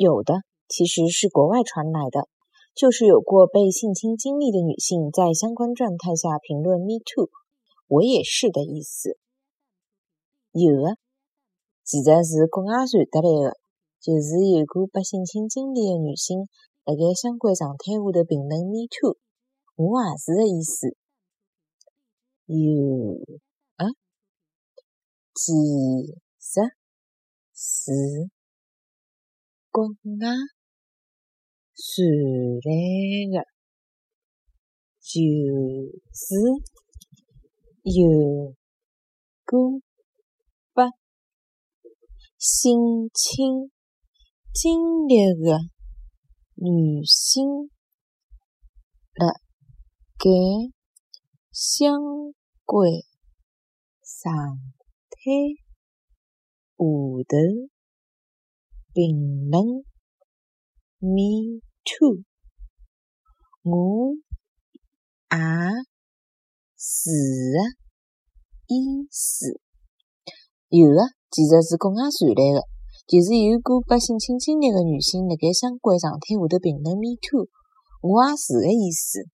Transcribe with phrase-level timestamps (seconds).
[0.00, 0.32] 有的
[0.66, 2.26] 其实是国外传来的，
[2.74, 7.28] 就是有过被性侵经历的女性在相关状态下评论 “me too”，
[7.86, 9.18] 我也是的意思。
[10.52, 10.96] 有的
[11.84, 13.58] 其实是国外传得来的，
[14.00, 16.48] 就是有过被性侵经历的女性
[16.86, 19.18] 辣盖相关状态下头评论 “me too”，
[19.76, 20.96] 我也是的意思。
[22.46, 23.20] 有
[23.76, 23.84] 啊，
[25.34, 25.52] 其
[26.40, 26.72] 实
[27.52, 28.30] 是。
[29.72, 29.94] 国外
[31.76, 31.86] 传
[32.64, 32.68] 来
[33.30, 33.46] 的，
[35.00, 35.10] 就
[36.12, 36.34] 是
[37.84, 38.54] 有
[39.46, 39.80] 过
[42.36, 43.70] 性侵
[44.52, 45.58] 经历的
[46.54, 47.70] 女性
[49.14, 49.32] 辣
[50.18, 50.28] 盖
[51.52, 52.00] 相
[52.64, 52.90] 关
[54.02, 54.58] 状
[55.10, 55.16] 态
[56.76, 56.82] 下
[57.28, 57.79] 头。
[58.92, 59.84] 评论
[60.98, 62.24] “me too”，
[63.62, 64.14] 我
[65.30, 65.36] 也
[66.76, 67.10] 是
[67.52, 67.58] 的
[68.66, 69.60] 意思。
[70.68, 72.66] 有的其实是国外传来的，
[73.06, 77.48] 就是有个被性侵经历的女性辣盖相关状态下头评论 “me too”，
[78.02, 79.28] 我也是的意思。